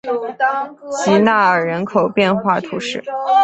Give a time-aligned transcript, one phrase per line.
[1.05, 3.03] 吉纳尔人口变化图示